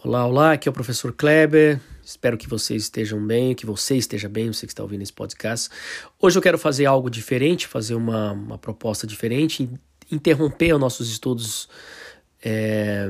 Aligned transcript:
Olá, 0.00 0.26
olá, 0.26 0.52
aqui 0.52 0.68
é 0.68 0.70
o 0.70 0.72
professor 0.72 1.12
Kleber. 1.12 1.78
Espero 2.02 2.38
que 2.38 2.48
vocês 2.48 2.84
estejam 2.84 3.24
bem, 3.24 3.54
que 3.54 3.66
você 3.66 3.94
esteja 3.96 4.28
bem, 4.28 4.50
você 4.52 4.66
que 4.66 4.72
está 4.72 4.82
ouvindo 4.82 5.02
esse 5.02 5.12
podcast. 5.12 5.68
Hoje 6.18 6.36
eu 6.36 6.42
quero 6.42 6.58
fazer 6.58 6.86
algo 6.86 7.10
diferente, 7.10 7.68
fazer 7.68 7.94
uma, 7.94 8.32
uma 8.32 8.58
proposta 8.58 9.06
diferente, 9.06 9.68
interromper 10.10 10.72
os 10.72 10.80
nossos 10.80 11.10
estudos 11.10 11.68
é, 12.42 13.06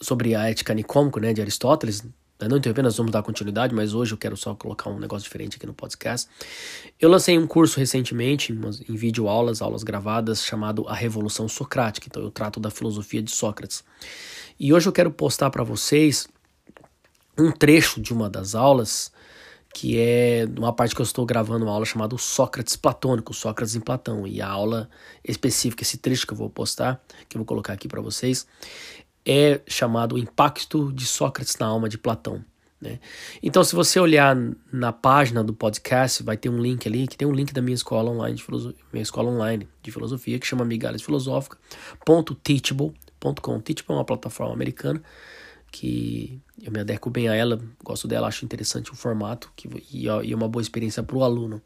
sobre 0.00 0.34
a 0.34 0.50
ética 0.50 0.74
nicômica, 0.74 1.20
né, 1.20 1.32
de 1.32 1.40
Aristóteles. 1.40 2.02
Não 2.48 2.56
interromper, 2.56 2.82
nós 2.82 2.96
vamos 2.96 3.12
dar 3.12 3.22
continuidade, 3.22 3.74
mas 3.74 3.94
hoje 3.94 4.12
eu 4.12 4.18
quero 4.18 4.36
só 4.36 4.54
colocar 4.54 4.90
um 4.90 4.98
negócio 4.98 5.24
diferente 5.24 5.56
aqui 5.56 5.66
no 5.66 5.74
podcast. 5.74 6.28
Eu 7.00 7.08
lancei 7.08 7.38
um 7.38 7.46
curso 7.46 7.78
recentemente, 7.78 8.52
em 8.52 8.96
vídeo 8.96 9.28
aulas, 9.28 9.62
aulas 9.62 9.82
gravadas, 9.82 10.44
chamado 10.44 10.86
A 10.88 10.94
Revolução 10.94 11.48
Socrática. 11.48 12.06
Então 12.08 12.22
eu 12.22 12.30
trato 12.30 12.60
da 12.60 12.70
filosofia 12.70 13.22
de 13.22 13.30
Sócrates. 13.30 13.84
E 14.58 14.72
hoje 14.72 14.88
eu 14.88 14.92
quero 14.92 15.10
postar 15.10 15.50
para 15.50 15.64
vocês 15.64 16.28
um 17.36 17.50
trecho 17.50 18.00
de 18.00 18.12
uma 18.12 18.30
das 18.30 18.54
aulas, 18.54 19.12
que 19.72 19.98
é 19.98 20.46
uma 20.56 20.72
parte 20.72 20.94
que 20.94 21.00
eu 21.00 21.04
estou 21.04 21.26
gravando 21.26 21.64
uma 21.64 21.72
aula 21.72 21.84
chamada 21.84 22.16
Sócrates 22.16 22.76
Platônico, 22.76 23.34
Sócrates 23.34 23.74
em 23.74 23.80
Platão. 23.80 24.24
E 24.24 24.40
a 24.40 24.48
aula 24.48 24.88
específica, 25.24 25.82
esse 25.82 25.98
trecho 25.98 26.26
que 26.26 26.32
eu 26.32 26.36
vou 26.36 26.48
postar, 26.48 27.02
que 27.28 27.36
eu 27.36 27.40
vou 27.40 27.46
colocar 27.46 27.72
aqui 27.72 27.88
para 27.88 28.00
vocês, 28.00 28.46
é 29.26 29.60
chamado 29.66 30.14
O 30.14 30.18
Impacto 30.18 30.92
de 30.92 31.06
Sócrates 31.06 31.56
na 31.58 31.66
Alma 31.66 31.88
de 31.88 31.98
Platão. 31.98 32.44
Né? 32.80 33.00
Então, 33.42 33.64
se 33.64 33.74
você 33.74 33.98
olhar 33.98 34.36
na 34.72 34.92
página 34.92 35.42
do 35.42 35.54
podcast, 35.54 36.22
vai 36.22 36.36
ter 36.36 36.48
um 36.48 36.58
link 36.58 36.86
ali, 36.86 37.06
que 37.06 37.16
tem 37.16 37.26
um 37.26 37.32
link 37.32 37.52
da 37.52 37.62
minha 37.62 37.74
escola 37.74 38.10
online 38.10 38.36
de 38.36 38.44
filosofia, 38.44 38.84
minha 38.92 39.02
escola 39.02 39.30
online 39.30 39.66
de 39.82 39.90
filosofia, 39.90 40.38
que 40.38 40.46
chama 40.46 40.64
Migalhas 40.64 41.02
Filosófica.teachable.com 41.02 43.04
Teachable.com. 43.24 43.60
Teachable 43.60 43.94
é 43.94 43.98
uma 43.98 44.04
plataforma 44.04 44.52
americana 44.52 45.02
que 45.70 46.40
eu 46.62 46.70
me 46.70 46.80
adequo 46.80 47.10
bem 47.10 47.28
a 47.28 47.34
ela, 47.34 47.60
gosto 47.82 48.06
dela, 48.06 48.28
acho 48.28 48.44
interessante 48.44 48.92
o 48.92 48.94
formato 48.94 49.50
que, 49.56 49.68
e, 49.90 50.06
é 50.06 50.36
uma 50.36 50.48
boa 50.48 50.62
experiência 50.62 51.02
para 51.02 51.16
o 51.16 51.24
aluno. 51.24 51.60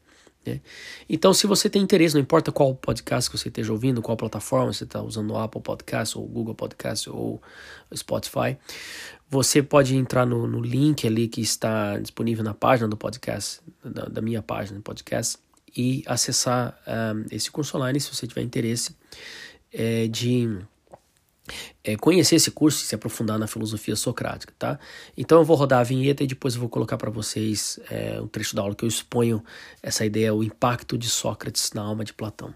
Né? 0.45 0.61
Então, 1.09 1.33
se 1.33 1.47
você 1.47 1.69
tem 1.69 1.81
interesse, 1.81 2.15
não 2.15 2.21
importa 2.21 2.51
qual 2.51 2.73
podcast 2.75 3.29
que 3.29 3.37
você 3.37 3.49
esteja 3.49 3.71
ouvindo, 3.71 4.01
qual 4.01 4.17
plataforma, 4.17 4.71
você 4.71 4.83
está 4.83 5.01
usando 5.01 5.31
o 5.31 5.37
Apple 5.37 5.61
Podcast, 5.61 6.17
ou 6.17 6.25
Google 6.27 6.55
Podcast, 6.55 7.09
ou 7.09 7.41
Spotify, 7.93 8.57
você 9.29 9.61
pode 9.61 9.95
entrar 9.95 10.25
no, 10.25 10.47
no 10.47 10.61
link 10.61 11.05
ali 11.05 11.27
que 11.27 11.41
está 11.41 11.97
disponível 11.99 12.43
na 12.43 12.53
página 12.53 12.87
do 12.87 12.97
podcast, 12.97 13.61
da, 13.83 14.05
da 14.05 14.21
minha 14.21 14.41
página 14.41 14.79
do 14.79 14.83
podcast, 14.83 15.37
e 15.75 16.03
acessar 16.07 16.79
um, 16.87 17.25
esse 17.31 17.51
curso 17.51 17.77
online 17.77 17.99
se 17.99 18.13
você 18.13 18.25
tiver 18.25 18.41
interesse 18.41 18.95
é, 19.71 20.07
de 20.07 20.59
é, 21.83 21.95
conhecer 21.95 22.35
esse 22.35 22.51
curso 22.51 22.83
e 22.83 22.85
se 22.85 22.95
aprofundar 22.95 23.37
na 23.37 23.47
filosofia 23.47 23.95
socrática, 23.95 24.53
tá? 24.57 24.79
Então 25.17 25.39
eu 25.39 25.45
vou 25.45 25.55
rodar 25.55 25.79
a 25.79 25.83
vinheta 25.83 26.23
e 26.23 26.27
depois 26.27 26.55
eu 26.55 26.59
vou 26.59 26.69
colocar 26.69 26.97
para 26.97 27.09
vocês 27.09 27.79
é, 27.89 28.19
um 28.21 28.27
trecho 28.27 28.55
da 28.55 28.61
aula 28.61 28.75
que 28.75 28.83
eu 28.83 28.89
exponho 28.89 29.43
essa 29.81 30.05
ideia, 30.05 30.33
o 30.33 30.43
impacto 30.43 30.97
de 30.97 31.09
Sócrates 31.09 31.71
na 31.73 31.81
alma 31.81 32.03
de 32.03 32.13
Platão. 32.13 32.53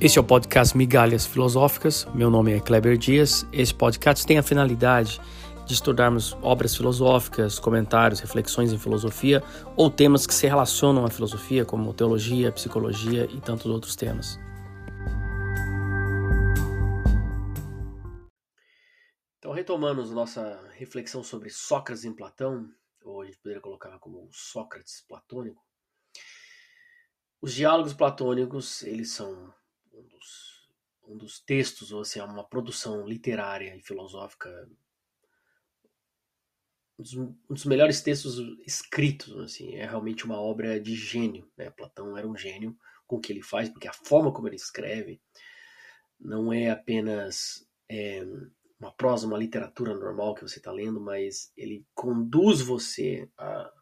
Este 0.00 0.16
é 0.16 0.20
o 0.20 0.24
podcast 0.24 0.76
Migalhas 0.76 1.26
Filosóficas. 1.26 2.06
Meu 2.14 2.30
nome 2.30 2.52
é 2.52 2.60
Kleber 2.60 2.96
Dias. 2.96 3.44
Esse 3.52 3.74
podcast 3.74 4.24
tem 4.24 4.38
a 4.38 4.42
finalidade 4.44 5.20
de 5.66 5.74
estudarmos 5.74 6.36
obras 6.40 6.74
filosóficas, 6.74 7.58
comentários, 7.58 8.20
reflexões 8.20 8.72
em 8.72 8.78
filosofia 8.78 9.42
ou 9.76 9.90
temas 9.90 10.26
que 10.26 10.32
se 10.32 10.46
relacionam 10.46 11.04
à 11.04 11.10
filosofia, 11.10 11.64
como 11.64 11.92
teologia, 11.92 12.50
psicologia 12.52 13.28
e 13.30 13.40
tantos 13.40 13.66
outros 13.66 13.96
temas. 13.96 14.38
Retomando 19.68 20.02
nossa 20.14 20.66
reflexão 20.78 21.22
sobre 21.22 21.50
Sócrates 21.50 22.02
em 22.06 22.14
Platão, 22.14 22.72
ou 23.02 23.20
a 23.20 23.26
gente 23.26 23.36
poderia 23.36 23.60
colocar 23.60 23.98
como 23.98 24.26
Sócrates 24.32 25.04
platônico, 25.06 25.62
os 27.38 27.52
diálogos 27.52 27.92
platônicos, 27.92 28.82
eles 28.82 29.10
são 29.10 29.52
um 29.92 30.02
dos, 30.04 30.70
um 31.06 31.18
dos 31.18 31.38
textos, 31.38 31.92
ou 31.92 32.02
seja, 32.02 32.24
uma 32.24 32.48
produção 32.48 33.06
literária 33.06 33.76
e 33.76 33.82
filosófica, 33.82 34.48
um 36.98 37.02
dos, 37.02 37.12
um 37.12 37.36
dos 37.50 37.66
melhores 37.66 38.00
textos 38.00 38.38
escritos, 38.66 39.36
assim, 39.36 39.74
é 39.74 39.84
realmente 39.84 40.24
uma 40.24 40.40
obra 40.40 40.80
de 40.80 40.96
gênio, 40.96 41.46
né? 41.58 41.68
Platão 41.68 42.16
era 42.16 42.26
um 42.26 42.34
gênio 42.34 42.74
com 43.06 43.16
o 43.16 43.20
que 43.20 43.34
ele 43.34 43.42
faz, 43.42 43.68
porque 43.68 43.86
a 43.86 43.92
forma 43.92 44.32
como 44.32 44.48
ele 44.48 44.56
escreve 44.56 45.20
não 46.18 46.50
é 46.50 46.70
apenas... 46.70 47.68
É, 47.90 48.24
uma 48.80 48.92
prosa, 48.92 49.26
uma 49.26 49.38
literatura 49.38 49.94
normal 49.94 50.34
que 50.34 50.42
você 50.42 50.58
está 50.58 50.70
lendo, 50.70 51.00
mas 51.00 51.52
ele 51.56 51.84
conduz 51.94 52.60
você 52.60 53.28
a. 53.36 53.72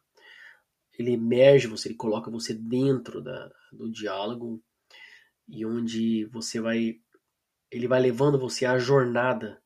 Ele 0.97 1.11
emerge 1.11 1.67
você, 1.67 1.89
ele 1.89 1.95
coloca 1.95 2.31
você 2.31 2.55
dentro 2.55 3.21
da, 3.21 3.51
do 3.71 3.91
diálogo 3.91 4.63
e 5.47 5.65
onde 5.65 6.25
você 6.25 6.59
vai. 6.59 6.99
Ele 7.69 7.87
vai 7.87 7.99
levando 7.99 8.39
você 8.39 8.65
à 8.65 8.79
jornada 8.79 9.61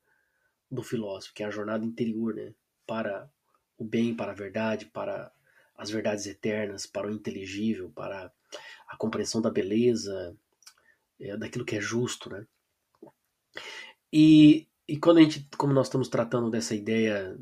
do 0.70 0.84
filósofo, 0.84 1.34
que 1.34 1.44
é 1.44 1.46
a 1.46 1.52
jornada 1.52 1.86
interior, 1.86 2.34
né? 2.34 2.54
Para 2.86 3.32
o 3.78 3.86
bem, 3.86 4.14
para 4.14 4.32
a 4.32 4.36
verdade, 4.36 4.86
para 4.88 5.32
as 5.78 5.90
verdades 5.90 6.26
eternas, 6.26 6.86
para 6.86 7.08
o 7.08 7.12
inteligível, 7.12 7.90
para 7.96 8.32
a 8.88 8.98
compreensão 8.98 9.42
da 9.42 9.50
beleza, 9.50 10.38
é, 11.20 11.38
daquilo 11.38 11.66
que 11.66 11.78
é 11.78 11.82
justo, 11.82 12.30
né? 12.30 12.46
E 14.12 14.68
e 14.92 15.00
quando 15.00 15.20
a 15.20 15.22
gente, 15.22 15.48
como 15.58 15.72
nós 15.72 15.88
estamos 15.88 16.10
tratando 16.10 16.50
dessa 16.50 16.76
ideia 16.76 17.40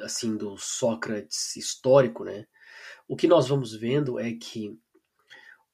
assim 0.00 0.36
do 0.36 0.56
Sócrates 0.58 1.54
histórico, 1.54 2.24
né? 2.24 2.44
O 3.06 3.14
que 3.14 3.28
nós 3.28 3.46
vamos 3.46 3.72
vendo 3.72 4.18
é 4.18 4.32
que 4.32 4.76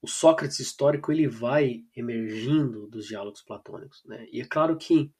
o 0.03 0.07
Sócrates 0.07 0.61
histórico 0.61 1.11
ele 1.11 1.27
vai 1.27 1.83
emergindo 1.97 2.87
dos 2.89 3.07
diálogos 3.07 3.41
platônicos, 3.41 4.05
né? 4.05 4.27
E 4.31 4.43
é 4.43 4.45
claro 4.45 4.77
que 4.77 5.11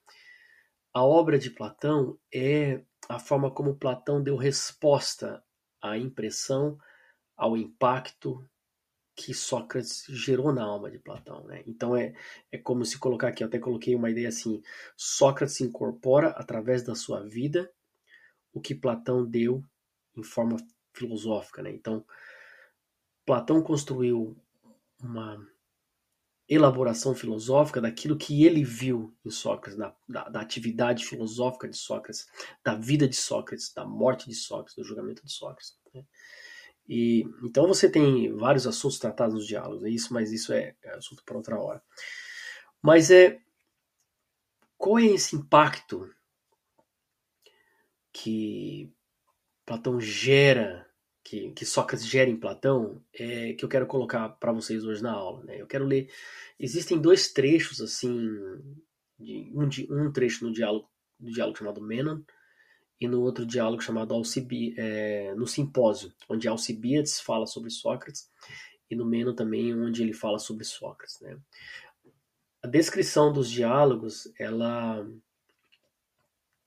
a 0.93 1.03
obra 1.03 1.39
de 1.39 1.49
Platão 1.49 2.19
é 2.31 2.83
a 3.09 3.19
forma 3.19 3.51
como 3.51 3.79
Platão 3.79 4.23
deu 4.23 4.37
resposta 4.37 5.43
à 5.81 5.97
impressão, 5.97 6.77
ao 7.35 7.57
impacto 7.57 8.47
que 9.19 9.35
Sócrates 9.35 10.05
gerou 10.09 10.53
na 10.53 10.63
alma 10.63 10.89
de 10.89 10.99
Platão. 10.99 11.45
Né? 11.45 11.65
Então 11.67 11.97
é, 11.97 12.15
é 12.53 12.57
como 12.57 12.85
se 12.85 12.97
colocar 12.99 13.29
aqui, 13.29 13.43
eu 13.43 13.49
até 13.49 13.59
coloquei 13.59 13.97
uma 13.97 14.09
ideia 14.09 14.29
assim: 14.29 14.63
Sócrates 14.97 15.61
incorpora 15.61 16.29
através 16.29 16.85
da 16.85 16.95
sua 16.95 17.21
vida 17.27 17.69
o 18.53 18.61
que 18.61 18.77
Platão 18.77 19.29
deu 19.29 19.65
em 20.17 20.23
forma 20.23 20.57
filosófica. 20.95 21.63
Né? 21.63 21.73
Então, 21.73 22.05
Platão 23.27 23.61
construiu 23.61 24.37
uma 25.01 25.45
elaboração 26.49 27.15
filosófica 27.15 27.81
daquilo 27.81 28.17
que 28.17 28.45
ele 28.45 28.65
viu 28.65 29.15
em 29.25 29.31
Sócrates, 29.31 29.77
da, 29.77 29.95
da, 30.09 30.29
da, 30.29 30.41
atividade 30.41 31.05
filosófica 31.05 31.69
de 31.69 31.77
Sócrates, 31.77 32.27
da 32.65 32.75
vida 32.75 33.07
de 33.07 33.17
Sócrates, 33.17 33.73
da 33.75 33.85
morte 33.85 34.29
de 34.29 34.35
Sócrates, 34.35 34.75
do 34.75 34.85
julgamento 34.85 35.25
de 35.25 35.31
Sócrates. 35.31 35.77
Né? 35.95 36.05
E, 36.89 37.29
então 37.43 37.67
você 37.67 37.91
tem 37.91 38.35
vários 38.35 38.67
assuntos 38.67 38.99
tratados 38.99 39.35
nos 39.35 39.47
diálogos, 39.47 39.85
é 39.85 39.91
isso, 39.91 40.15
mas 40.15 40.33
isso 40.33 40.53
é, 40.53 40.75
é 40.83 40.91
assunto 40.95 41.23
para 41.25 41.37
outra 41.37 41.61
hora. 41.61 41.83
Mas 42.81 43.11
é 43.11 43.41
qual 44.77 44.99
é 44.99 45.07
esse 45.07 45.37
impacto 45.37 46.09
que 48.13 48.91
Platão 49.67 50.01
gera, 50.01 50.89
que, 51.23 51.51
que 51.51 51.67
Sócrates 51.67 52.07
gera 52.07 52.31
em 52.31 52.37
Platão, 52.37 53.05
é, 53.13 53.53
que 53.53 53.65
eu 53.65 53.69
quero 53.69 53.87
colocar 53.87 54.29
para 54.31 54.53
vocês 54.53 54.85
hoje 54.85 55.03
na 55.03 55.13
aula. 55.13 55.45
Né? 55.45 55.61
Eu 55.61 55.67
quero 55.67 55.85
ler. 55.85 56.11
Existem 56.59 56.99
dois 56.99 57.33
trechos 57.33 57.81
assim, 57.83 58.19
de, 59.19 59.51
um, 59.55 59.69
de, 59.69 59.93
um 59.93 60.11
trecho 60.11 60.47
no 60.47 60.53
diálogo, 60.53 60.89
no 61.21 61.31
diálogo 61.31 61.59
chamado 61.59 61.83
Menon, 61.83 62.23
e 63.01 63.07
no 63.07 63.21
outro 63.23 63.47
diálogo 63.47 63.83
chamado 63.83 64.13
Alcibi, 64.13 64.75
é, 64.77 65.35
no 65.35 65.47
Simpósio, 65.47 66.13
onde 66.29 66.49
Alcibiades 66.49 67.21
fala 67.21 67.47
sobre 67.47 67.71
Sócrates, 67.71 68.31
e 68.91 68.97
no 68.97 69.05
Meno 69.05 69.35
também, 69.35 69.75
onde 69.75 70.03
ele 70.03 70.13
fala 70.13 70.39
sobre 70.39 70.65
Sócrates. 70.65 71.21
Né? 71.21 71.39
A 72.63 72.67
descrição 72.67 73.33
dos 73.33 73.51
diálogos, 73.51 74.33
ela, 74.39 75.07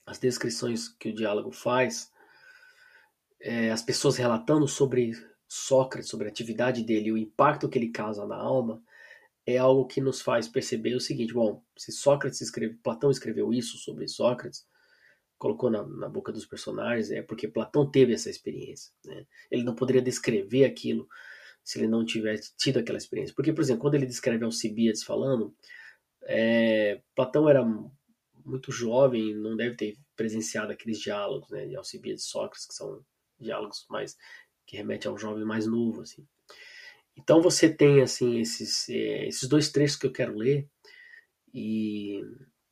as 0.05 0.19
descrições 0.19 0.87
que 0.87 1.09
o 1.09 1.15
diálogo 1.15 1.51
faz, 1.51 2.11
é, 3.39 3.71
as 3.71 3.81
pessoas 3.81 4.15
relatando 4.15 4.67
sobre 4.67 5.13
Sócrates, 5.47 6.09
sobre 6.09 6.27
a 6.27 6.29
atividade 6.29 6.83
dele 6.83 7.09
e 7.09 7.11
o 7.11 7.17
impacto 7.17 7.67
que 7.67 7.77
ele 7.77 7.89
causa 7.89 8.25
na 8.25 8.37
alma, 8.37 8.81
é 9.45 9.57
algo 9.57 9.87
que 9.87 9.99
nos 9.99 10.21
faz 10.21 10.47
perceber 10.47 10.95
o 10.95 11.01
seguinte: 11.01 11.33
bom, 11.33 11.63
se 11.75 11.91
Sócrates 11.91 12.39
escreve, 12.39 12.75
Platão 12.75 13.11
escreveu 13.11 13.51
isso 13.51 13.77
sobre 13.77 14.07
Sócrates, 14.07 14.65
colocou 15.41 15.71
na, 15.71 15.81
na, 15.81 16.07
boca 16.07 16.31
dos 16.31 16.45
personagens 16.45 17.09
é 17.09 17.23
porque 17.23 17.47
Platão 17.47 17.89
teve 17.89 18.13
essa 18.13 18.29
experiência. 18.29 18.93
Né? 19.03 19.25
Ele 19.49 19.63
não 19.63 19.73
poderia 19.73 19.99
descrever 20.01 20.65
aquilo 20.65 21.09
se 21.63 21.79
ele 21.79 21.87
não 21.87 22.05
tivesse 22.05 22.55
tido 22.55 22.77
aquela 22.77 22.99
experiência. 22.99 23.33
Porque, 23.35 23.51
por 23.51 23.61
exemplo, 23.61 23.81
quando 23.81 23.95
ele 23.95 24.05
descreve 24.05 24.45
Alcibiades 24.45 25.01
falando, 25.01 25.51
é, 26.25 27.01
Platão 27.15 27.49
era 27.49 27.65
muito 28.45 28.71
jovem, 28.71 29.33
não 29.33 29.55
deve 29.55 29.75
ter 29.75 29.97
presenciado 30.15 30.71
aqueles 30.71 30.99
diálogos, 30.99 31.49
né, 31.49 31.65
de 31.65 31.75
Alcibiades 31.75 32.23
e 32.23 32.27
Sócrates, 32.27 32.67
que 32.67 32.75
são 32.75 33.03
diálogos 33.39 33.83
mais 33.89 34.15
que 34.67 34.77
remetem 34.77 35.09
ao 35.09 35.17
jovem 35.17 35.43
mais 35.43 35.65
novo, 35.65 36.01
assim. 36.01 36.23
Então 37.17 37.41
você 37.41 37.67
tem 37.67 38.01
assim 38.01 38.39
esses 38.39 38.87
é, 38.89 39.27
esses 39.27 39.49
dois 39.49 39.71
trechos 39.71 39.97
que 39.97 40.05
eu 40.05 40.11
quero 40.11 40.37
ler 40.37 40.69
e, 41.51 42.21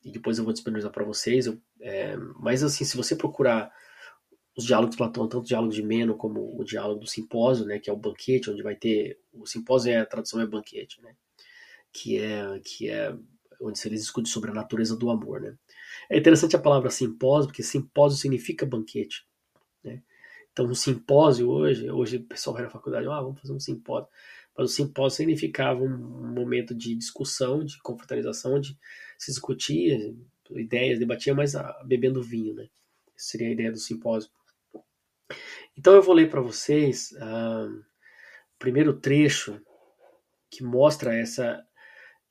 e 0.04 0.10
depois 0.10 0.38
eu 0.38 0.44
vou 0.44 0.52
disponibilizar 0.52 0.92
para 0.92 1.04
vocês. 1.04 1.46
Eu, 1.46 1.60
é, 1.80 2.16
mas 2.38 2.62
assim, 2.62 2.84
se 2.84 2.96
você 2.96 3.14
procurar 3.14 3.72
os 4.56 4.64
diálogos 4.64 4.92
de 4.92 4.98
Platão, 4.98 5.28
tanto 5.28 5.42
o 5.42 5.46
diálogo 5.46 5.72
de 5.72 5.82
Meno 5.82 6.16
como 6.16 6.58
o 6.58 6.64
diálogo 6.64 7.00
do 7.00 7.06
simpósio, 7.06 7.64
né, 7.64 7.78
que 7.78 7.88
é 7.88 7.92
o 7.92 7.96
banquete, 7.96 8.50
onde 8.50 8.62
vai 8.62 8.74
ter 8.74 9.18
o 9.32 9.46
simpósio 9.46 9.92
é 9.92 9.98
a 9.98 10.06
tradução 10.06 10.40
é 10.40 10.46
banquete, 10.46 11.00
né, 11.02 11.14
que 11.92 12.18
é 12.18 12.60
que 12.64 12.88
é 12.88 13.14
onde 13.60 13.78
eles 13.86 14.00
discutem 14.00 14.32
sobre 14.32 14.50
a 14.50 14.54
natureza 14.54 14.96
do 14.96 15.10
amor, 15.10 15.40
né. 15.40 15.54
É 16.08 16.18
interessante 16.18 16.56
a 16.56 16.58
palavra 16.58 16.90
simpósio, 16.90 17.48
porque 17.48 17.62
simpósio 17.62 18.18
significa 18.18 18.66
banquete, 18.66 19.26
né. 19.84 20.02
Então, 20.52 20.66
um 20.66 20.74
simpósio 20.74 21.48
hoje, 21.48 21.90
hoje 21.90 22.16
o 22.16 22.24
pessoal 22.24 22.54
vai 22.54 22.64
na 22.64 22.70
faculdade, 22.70 23.06
ah, 23.06 23.20
vamos 23.20 23.40
fazer 23.40 23.52
um 23.52 23.60
simpósio. 23.60 24.08
Mas 24.56 24.70
o 24.70 24.74
simpósio 24.74 25.18
significava 25.18 25.80
um 25.80 26.34
momento 26.34 26.74
de 26.74 26.94
discussão, 26.96 27.64
de 27.64 27.80
confraternização, 27.80 28.54
onde 28.54 28.76
se 29.20 29.30
discutia 29.30 30.16
ideias, 30.52 30.98
debatia, 30.98 31.34
mas 31.34 31.54
ah, 31.54 31.82
bebendo 31.84 32.22
vinho, 32.22 32.54
né? 32.54 32.68
Essa 33.14 33.28
seria 33.32 33.48
a 33.48 33.52
ideia 33.52 33.70
do 33.70 33.78
simpósio. 33.78 34.30
Então 35.76 35.94
eu 35.94 36.02
vou 36.02 36.14
ler 36.14 36.30
para 36.30 36.40
vocês 36.40 37.14
ah, 37.20 37.68
o 37.68 38.58
primeiro 38.58 38.98
trecho 38.98 39.60
que 40.50 40.64
mostra 40.64 41.14
essa, 41.14 41.62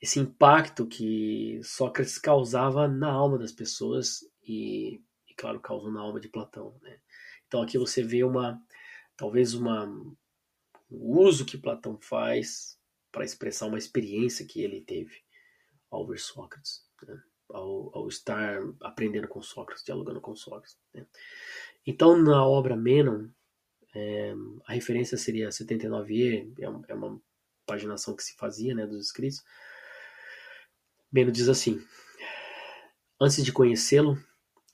esse 0.01 0.19
impacto 0.19 0.88
que 0.88 1.62
Sócrates 1.63 2.18
causava 2.18 2.88
na 2.88 3.12
alma 3.12 3.38
das 3.38 3.51
pessoas 3.51 4.21
e, 4.44 5.00
e 5.30 5.33
claro, 5.38 5.59
causou 5.59 5.92
na 5.92 6.01
alma 6.01 6.19
de 6.19 6.27
Platão, 6.27 6.75
né? 6.81 6.97
Então 7.47 7.62
aqui 7.62 7.77
você 7.77 8.01
vê 8.01 8.24
uma, 8.24 8.59
talvez 9.15 9.53
uma, 9.53 9.88
o 10.89 11.19
uso 11.19 11.45
que 11.45 11.57
Platão 11.57 12.00
faz 12.01 12.80
para 13.12 13.24
expressar 13.24 13.68
uma 13.68 13.77
experiência 13.77 14.45
que 14.45 14.62
ele 14.62 14.81
teve 14.81 15.29
ao 15.89 16.06
ver 16.06 16.19
Sócrates, 16.19 16.86
né? 17.07 17.21
ao, 17.50 17.95
ao, 17.95 18.07
estar 18.07 18.62
aprendendo 18.81 19.27
com 19.27 19.41
Sócrates, 19.41 19.83
dialogando 19.83 20.21
com 20.21 20.36
Sócrates. 20.36 20.77
Né? 20.94 21.06
Então 21.86 22.18
na 22.18 22.45
obra 22.45 22.75
Menon, 22.75 23.27
é, 23.95 24.33
a 24.65 24.74
referência 24.74 25.18
seria 25.18 25.50
79e, 25.50 26.53
é, 26.59 26.91
é 26.91 26.94
uma 26.94 27.19
paginação 27.65 28.15
que 28.15 28.24
se 28.24 28.36
fazia 28.36 28.75
né, 28.75 28.86
dos 28.86 29.06
escritos. 29.06 29.44
Menon 31.12 31.31
diz 31.31 31.50
assim: 31.50 31.83
Antes 33.19 33.44
de 33.44 33.51
conhecê-lo, 33.51 34.18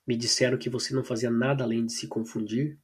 me 0.06 0.15
disseram 0.15 0.57
que 0.57 0.69
você 0.69 0.94
não 0.94 1.03
fazia 1.03 1.31
nada 1.31 1.63
além 1.63 1.85
de 1.85 1.94
se 1.94 2.07
confundir 2.07 2.77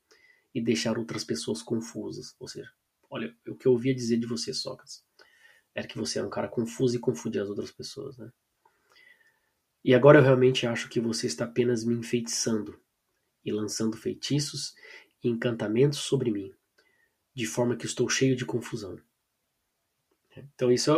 e 0.54 0.62
deixar 0.62 0.98
outras 0.98 1.24
pessoas 1.24 1.62
confusas. 1.62 2.36
Ou 2.40 2.48
seja, 2.48 2.70
olha, 3.10 3.36
o 3.48 3.56
que 3.56 3.68
eu 3.68 3.74
ouvia 3.74 3.94
dizer 3.94 4.18
de 4.18 4.26
você, 4.26 4.54
Sócrates, 4.54 5.04
era 5.74 5.88
que 5.88 5.98
você 5.98 6.20
era 6.20 6.28
um 6.28 6.32
cara 6.32 6.48
confuso 6.48 6.96
e 6.96 7.00
confundia 7.00 7.42
as 7.42 7.50
outras 7.50 7.72
pessoas, 7.72 8.18
né? 8.18 8.32
E 9.84 9.96
agora 9.96 10.20
eu 10.20 10.24
realmente 10.24 10.68
acho 10.68 10.90
que 10.90 11.00
você 11.00 11.26
está 11.26 11.46
apenas 11.46 11.84
me 11.84 11.96
enfeitiçando 11.96 12.80
e 13.44 13.52
lançando 13.52 13.98
feitiços 13.98 14.76
e 15.24 15.30
encantamentos 15.30 16.00
sobre 16.00 16.30
mim, 16.30 16.54
de 17.34 17.48
forma 17.48 17.76
que 17.76 17.86
estou 17.86 18.08
cheio 18.08 18.36
de 18.36 18.46
confusão. 18.46 19.00
Então 20.38 20.72
isso, 20.72 20.92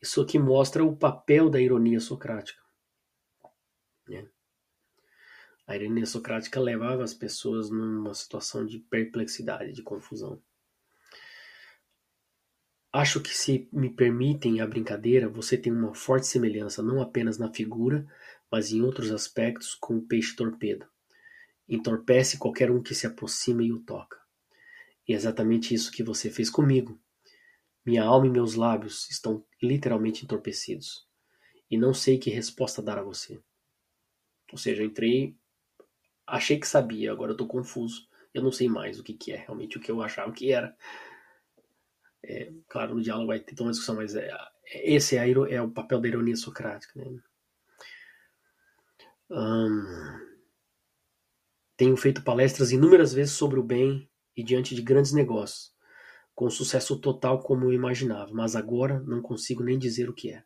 isso 0.00 0.20
aqui 0.20 0.38
mostra 0.38 0.84
o 0.84 0.96
papel 0.96 1.50
da 1.50 1.60
ironia 1.60 1.98
socrática. 1.98 2.62
Né? 4.08 4.28
A 5.66 5.74
ironia 5.74 6.06
socrática 6.06 6.60
levava 6.60 7.02
as 7.02 7.12
pessoas 7.12 7.70
numa 7.70 8.14
situação 8.14 8.64
de 8.64 8.78
perplexidade, 8.78 9.72
de 9.72 9.82
confusão. 9.82 10.40
Acho 12.96 13.20
que 13.20 13.36
se 13.36 13.68
me 13.70 13.90
permitem 13.90 14.62
a 14.62 14.66
brincadeira, 14.66 15.28
você 15.28 15.58
tem 15.58 15.70
uma 15.70 15.94
forte 15.94 16.26
semelhança 16.26 16.82
não 16.82 17.02
apenas 17.02 17.36
na 17.36 17.52
figura, 17.52 18.10
mas 18.50 18.72
em 18.72 18.80
outros 18.80 19.12
aspectos 19.12 19.74
com 19.74 19.98
o 19.98 20.02
peixe 20.02 20.34
torpedo. 20.34 20.86
Entorpece 21.68 22.38
qualquer 22.38 22.70
um 22.70 22.82
que 22.82 22.94
se 22.94 23.06
aproxima 23.06 23.62
e 23.62 23.70
o 23.70 23.80
toca. 23.80 24.16
E 25.06 25.12
é 25.12 25.14
exatamente 25.14 25.74
isso 25.74 25.92
que 25.92 26.02
você 26.02 26.30
fez 26.30 26.48
comigo. 26.48 26.98
Minha 27.84 28.02
alma 28.02 28.28
e 28.28 28.30
meus 28.30 28.54
lábios 28.54 29.10
estão 29.10 29.44
literalmente 29.62 30.24
entorpecidos. 30.24 31.06
E 31.70 31.76
não 31.76 31.92
sei 31.92 32.16
que 32.16 32.30
resposta 32.30 32.80
dar 32.80 32.98
a 32.98 33.02
você. 33.02 33.38
Ou 34.50 34.56
seja, 34.56 34.82
eu 34.82 34.86
entrei 34.86 35.36
achei 36.26 36.58
que 36.58 36.66
sabia, 36.66 37.12
agora 37.12 37.32
eu 37.32 37.36
tô 37.36 37.46
confuso. 37.46 38.08
Eu 38.32 38.42
não 38.42 38.50
sei 38.50 38.70
mais 38.70 38.98
o 38.98 39.02
que, 39.02 39.12
que 39.12 39.32
é 39.32 39.36
realmente 39.36 39.76
o 39.76 39.80
que 39.82 39.90
eu 39.90 40.00
achava 40.00 40.32
que 40.32 40.50
era. 40.50 40.74
É, 42.28 42.52
claro, 42.68 42.96
no 42.96 43.02
diálogo 43.02 43.28
vai 43.28 43.38
ter 43.38 43.54
toda 43.54 43.68
uma 43.68 43.70
discussão, 43.70 43.96
mas 43.96 44.16
é, 44.16 44.28
esse 44.82 45.16
é, 45.16 45.30
é, 45.30 45.62
o 45.62 45.70
papel 45.70 46.00
da 46.00 46.08
ironia 46.08 46.36
socrática. 46.36 47.00
Né? 47.00 47.20
tenho 51.76 51.96
feito 51.96 52.22
palestras 52.22 52.70
inúmeras 52.70 53.12
vezes 53.12 53.34
sobre 53.34 53.58
o 53.58 53.62
bem 53.62 54.08
e 54.36 54.42
diante 54.42 54.74
de 54.74 54.82
grandes 54.82 55.12
negócios, 55.12 55.74
com 56.34 56.48
sucesso 56.48 56.98
total 57.00 57.40
como 57.40 57.64
eu 57.64 57.72
imaginava, 57.72 58.32
mas 58.32 58.54
agora 58.54 59.00
não 59.00 59.20
consigo 59.20 59.62
nem 59.62 59.78
dizer 59.78 60.08
o 60.08 60.14
que 60.14 60.30
é. 60.32 60.44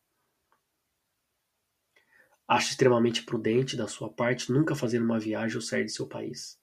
Acho 2.48 2.70
extremamente 2.70 3.22
prudente 3.22 3.76
da 3.76 3.86
sua 3.86 4.12
parte 4.12 4.50
nunca 4.50 4.74
fazer 4.74 5.00
uma 5.00 5.20
viagem 5.20 5.56
ou 5.56 5.62
sair 5.62 5.84
de 5.84 5.92
seu 5.92 6.06
país. 6.06 6.58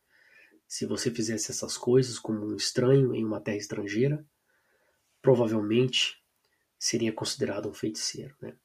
Se 0.67 0.85
você 0.85 1.09
fizesse 1.09 1.49
essas 1.49 1.77
coisas 1.77 2.19
como 2.19 2.45
um 2.45 2.55
estranho 2.55 3.15
em 3.15 3.25
uma 3.25 3.39
terra 3.39 3.57
estrangeira, 3.57 4.25
provavelmente 5.27 6.23
seria 6.79 7.11
considerado 7.11 7.67
um 7.67 7.73
feiticeiro. 7.73 8.33
Né? 8.41 8.55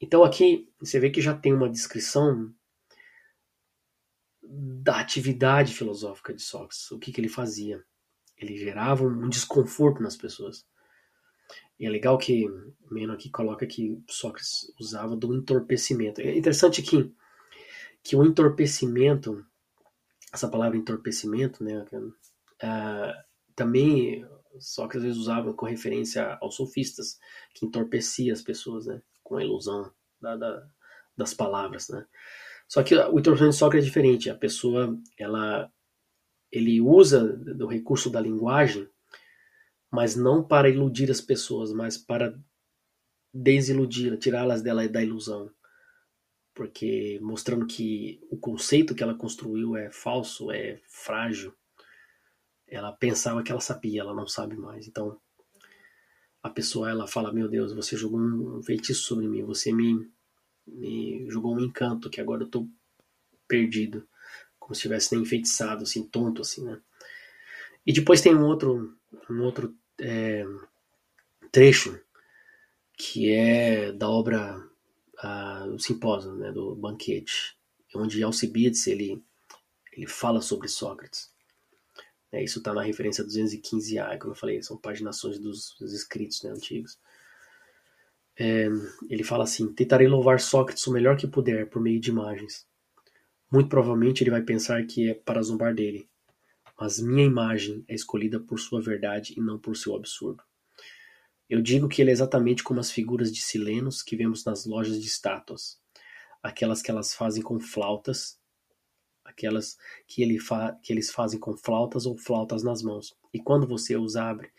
Então 0.00 0.24
aqui 0.24 0.68
você 0.80 0.98
vê 0.98 1.08
que 1.08 1.20
já 1.20 1.32
tem 1.32 1.54
uma 1.54 1.70
descrição 1.70 2.52
da 4.42 4.98
atividade 4.98 5.72
filosófica 5.72 6.34
de 6.34 6.42
Sócrates, 6.42 6.90
o 6.90 6.98
que, 6.98 7.12
que 7.12 7.20
ele 7.20 7.28
fazia. 7.28 7.84
Ele 8.36 8.56
gerava 8.56 9.04
um 9.04 9.28
desconforto 9.28 10.02
nas 10.02 10.16
pessoas. 10.16 10.66
E 11.78 11.86
é 11.86 11.88
legal 11.88 12.18
que 12.18 12.44
Meno 12.90 13.12
aqui 13.12 13.30
coloca 13.30 13.64
que 13.64 14.02
Sócrates 14.08 14.74
usava 14.80 15.14
do 15.14 15.32
entorpecimento. 15.32 16.20
É 16.20 16.36
interessante 16.36 16.82
que, 16.82 17.14
que 18.02 18.16
o 18.16 18.24
entorpecimento, 18.24 19.46
essa 20.32 20.48
palavra 20.48 20.76
entorpecimento, 20.76 21.62
né, 21.62 21.86
uh, 21.92 23.24
também 23.54 24.26
Sócrates 24.58 25.16
usava 25.16 25.54
com 25.54 25.66
referência 25.66 26.38
aos 26.40 26.56
sofistas, 26.56 27.18
que 27.54 27.66
entorpecia 27.66 28.32
as 28.32 28.42
pessoas, 28.42 28.86
né, 28.86 29.00
com 29.22 29.36
a 29.36 29.44
ilusão 29.44 29.92
da, 30.20 30.36
da, 30.36 30.68
das 31.16 31.32
palavras, 31.34 31.88
né. 31.88 32.06
Só 32.68 32.82
que 32.82 32.94
o 32.94 33.18
entorpecimento 33.18 33.52
de 33.52 33.56
Sócrates 33.56 33.86
é 33.86 33.88
diferente. 33.88 34.30
A 34.30 34.34
pessoa, 34.34 34.96
ela, 35.18 35.72
ele 36.52 36.80
usa 36.80 37.26
do 37.26 37.66
recurso 37.66 38.08
da 38.08 38.20
linguagem 38.20 38.88
mas 39.90 40.14
não 40.14 40.46
para 40.46 40.68
iludir 40.68 41.10
as 41.10 41.20
pessoas, 41.20 41.72
mas 41.72 41.98
para 41.98 42.38
desiludir, 43.34 44.16
tirá-las 44.18 44.62
dela 44.62 44.88
da 44.88 45.02
ilusão. 45.02 45.50
Porque 46.54 47.18
mostrando 47.20 47.66
que 47.66 48.20
o 48.30 48.36
conceito 48.36 48.94
que 48.94 49.02
ela 49.02 49.14
construiu 49.14 49.76
é 49.76 49.90
falso, 49.90 50.50
é 50.52 50.80
frágil. 50.86 51.54
Ela 52.70 52.92
pensava 52.92 53.42
que 53.42 53.50
ela 53.50 53.60
sabia, 53.60 54.00
ela 54.00 54.14
não 54.14 54.26
sabe 54.26 54.56
mais. 54.56 54.86
Então, 54.86 55.18
a 56.42 56.48
pessoa 56.48 56.90
ela 56.90 57.06
fala: 57.06 57.32
Meu 57.32 57.48
Deus, 57.48 57.72
você 57.72 57.96
jogou 57.96 58.20
um 58.20 58.62
feitiço 58.62 59.02
sobre 59.02 59.26
mim, 59.26 59.42
você 59.42 59.72
me, 59.72 60.08
me 60.66 61.28
jogou 61.28 61.54
um 61.54 61.60
encanto 61.60 62.08
que 62.08 62.20
agora 62.20 62.44
eu 62.44 62.48
tô 62.48 62.68
perdido. 63.48 64.06
Como 64.58 64.74
se 64.74 64.82
tivesse 64.82 65.12
nem 65.12 65.24
enfeitiçado, 65.24 65.82
assim, 65.82 66.04
tonto, 66.04 66.42
assim, 66.42 66.64
né? 66.64 66.80
E 67.84 67.92
depois 67.92 68.20
tem 68.20 68.34
um 68.34 68.44
outro, 68.44 68.96
um 69.28 69.42
outro 69.42 69.74
é, 69.98 70.44
trecho 71.50 72.00
que 72.96 73.30
é 73.32 73.92
da 73.92 74.08
obra 74.08 74.62
uh, 75.24 75.74
o 75.74 75.78
simpósio, 75.78 76.32
né, 76.34 76.52
do 76.52 76.74
banquete, 76.76 77.56
onde 77.94 78.22
Alcibiades 78.22 78.86
ele 78.86 79.22
ele 79.92 80.06
fala 80.06 80.40
sobre 80.40 80.68
Sócrates. 80.68 81.29
É, 82.32 82.42
isso 82.42 82.58
está 82.58 82.72
na 82.72 82.82
referência 82.82 83.24
215A, 83.24 84.18
como 84.18 84.32
eu 84.32 84.36
falei, 84.36 84.62
são 84.62 84.76
paginações 84.76 85.38
dos, 85.38 85.74
dos 85.78 85.92
escritos 85.92 86.42
né, 86.42 86.50
antigos. 86.50 86.98
É, 88.38 88.68
ele 89.08 89.24
fala 89.24 89.44
assim: 89.44 89.72
Tentarei 89.72 90.06
louvar 90.06 90.40
Sócrates 90.40 90.86
o 90.86 90.92
melhor 90.92 91.16
que 91.16 91.26
puder 91.26 91.68
por 91.68 91.82
meio 91.82 92.00
de 92.00 92.10
imagens. 92.10 92.66
Muito 93.50 93.68
provavelmente 93.68 94.22
ele 94.22 94.30
vai 94.30 94.42
pensar 94.42 94.84
que 94.86 95.10
é 95.10 95.14
para 95.14 95.42
zombar 95.42 95.74
dele, 95.74 96.08
mas 96.78 97.00
minha 97.00 97.26
imagem 97.26 97.84
é 97.88 97.94
escolhida 97.94 98.38
por 98.38 98.58
sua 98.58 98.80
verdade 98.80 99.34
e 99.36 99.40
não 99.40 99.58
por 99.58 99.76
seu 99.76 99.96
absurdo. 99.96 100.42
Eu 101.48 101.60
digo 101.60 101.88
que 101.88 102.00
ele 102.00 102.10
é 102.10 102.12
exatamente 102.12 102.62
como 102.62 102.78
as 102.78 102.92
figuras 102.92 103.32
de 103.32 103.42
silenos 103.42 104.02
que 104.02 104.14
vemos 104.14 104.44
nas 104.44 104.64
lojas 104.64 105.00
de 105.00 105.06
estátuas. 105.08 105.80
aquelas 106.42 106.80
que 106.80 106.90
elas 106.90 107.12
fazem 107.12 107.42
com 107.42 107.60
flautas, 107.60 108.39
aquelas 109.30 109.76
que, 110.06 110.22
ele 110.22 110.38
que 110.82 110.92
eles 110.92 111.10
fazem 111.10 111.38
com 111.38 111.56
flautas 111.56 112.06
ou 112.06 112.16
flautas 112.16 112.62
nas 112.62 112.82
mãos. 112.82 113.16
E 113.32 113.40
quando 113.40 113.66
você 113.66 113.96
os 113.96 114.16
abre, 114.16 114.50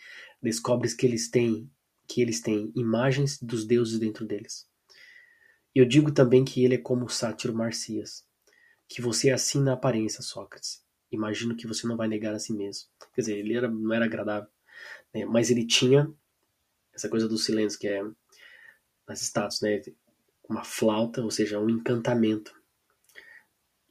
descobres 0.42 0.94
que 0.94 1.06
eles 1.06 1.30
têm 1.30 1.70
que 2.08 2.22
eles 2.22 2.42
têm 2.42 2.74
imagens 2.76 3.42
dos 3.42 3.66
deuses 3.66 3.98
dentro 3.98 4.26
deles. 4.26 4.68
Eu 5.74 5.86
digo 5.86 6.12
também 6.12 6.44
que 6.44 6.66
ele 6.66 6.76
é 6.76 6.78
como 6.78 7.06
o 7.06 7.10
sátiro 7.10 7.56
Marcias, 7.56 8.26
que 8.86 9.02
você 9.02 9.30
é 9.30 9.34
assim 9.34 9.62
na 9.62 9.74
aparência, 9.74 10.22
Sócrates. 10.22 10.84
Imagino 11.10 11.56
que 11.56 11.66
você 11.66 11.88
não 11.88 11.96
vai 11.96 12.10
negar 12.10 12.34
a 12.34 12.40
si 12.40 12.52
mesmo. 12.52 12.90
Quer 13.14 13.22
dizer, 13.22 13.38
ele 13.38 13.56
era, 13.56 13.70
não 13.70 13.94
era 13.94 14.06
agradável, 14.06 14.50
né? 15.14 15.24
mas 15.26 15.50
ele 15.50 15.66
tinha 15.66 16.14
essa 16.94 17.08
coisa 17.08 17.30
do 17.30 17.38
silêncio 17.38 17.80
que 17.80 17.88
é 17.88 18.04
nas 19.08 19.22
estátuas, 19.22 19.62
né? 19.62 19.82
Uma 20.50 20.66
flauta, 20.66 21.22
ou 21.22 21.32
seja, 21.32 21.60
um 21.60 21.70
encantamento. 21.70 22.54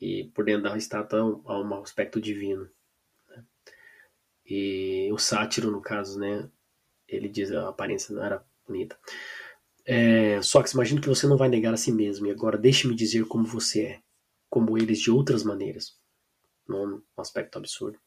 E 0.01 0.25
por 0.35 0.45
dentro 0.45 0.63
da 0.63 0.77
estátua 0.77 1.21
há 1.45 1.61
um 1.61 1.75
aspecto 1.83 2.21
divino. 2.21 2.69
Né? 3.29 3.45
E 4.47 5.11
o 5.13 5.19
sátiro, 5.19 5.71
no 5.71 5.83
caso, 5.83 6.19
né? 6.19 6.49
Ele 7.07 7.29
diz 7.29 7.53
a 7.53 7.69
aparência 7.69 8.15
não 8.15 8.25
era 8.25 8.45
bonita. 8.67 8.99
É, 9.85 10.41
só 10.43 10.63
que 10.63 10.73
imagino 10.73 11.01
que 11.01 11.09
você 11.09 11.27
não 11.27 11.37
vai 11.37 11.49
negar 11.49 11.75
a 11.75 11.77
si 11.77 11.93
mesmo. 11.93 12.27
E 12.27 12.31
agora 12.31 12.57
deixe-me 12.57 12.95
dizer 12.95 13.27
como 13.27 13.45
você 13.45 13.83
é, 13.83 14.03
como 14.49 14.79
eles 14.79 15.01
de 15.01 15.11
outras 15.11 15.43
maneiras. 15.43 15.99
Não 16.67 16.97
um 16.97 17.03
aspecto 17.21 17.59
absurdo. 17.59 17.99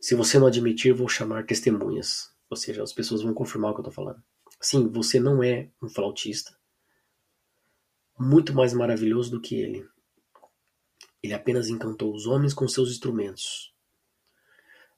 Se 0.00 0.14
você 0.14 0.38
não 0.38 0.46
admitir, 0.46 0.92
vou 0.92 1.08
chamar 1.08 1.46
testemunhas. 1.46 2.30
Ou 2.48 2.56
seja, 2.56 2.82
as 2.82 2.92
pessoas 2.92 3.22
vão 3.22 3.34
confirmar 3.34 3.70
o 3.70 3.74
que 3.74 3.80
eu 3.80 3.88
estou 3.88 3.92
falando. 3.92 4.22
Sim, 4.60 4.88
você 4.88 5.20
não 5.20 5.42
é 5.42 5.68
um 5.82 5.88
flautista. 5.88 6.56
Muito 8.18 8.54
mais 8.54 8.72
maravilhoso 8.72 9.30
do 9.30 9.40
que 9.40 9.56
ele. 9.56 9.86
Ele 11.26 11.34
apenas 11.34 11.68
encantou 11.68 12.14
os 12.14 12.24
homens 12.24 12.54
com 12.54 12.68
seus 12.68 12.88
instrumentos. 12.88 13.74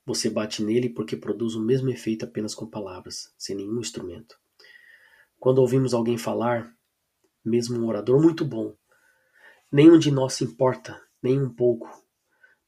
Você 0.04 0.28
bate 0.28 0.62
nele 0.62 0.90
porque 0.90 1.16
produz 1.16 1.54
o 1.54 1.64
mesmo 1.64 1.88
efeito 1.88 2.26
apenas 2.26 2.54
com 2.54 2.66
palavras, 2.66 3.32
sem 3.38 3.56
nenhum 3.56 3.80
instrumento. 3.80 4.38
Quando 5.38 5.61
ouvimos 5.61 5.94
alguém 5.94 6.18
falar, 6.18 6.76
mesmo 7.42 7.78
um 7.78 7.88
orador 7.88 8.20
muito 8.20 8.44
bom, 8.44 8.76
nenhum 9.73 9.99
de 9.99 10.11
nós 10.11 10.35
se 10.35 10.44
importa, 10.44 11.02
nem 11.23 11.40
um 11.40 11.49
pouco. 11.49 11.88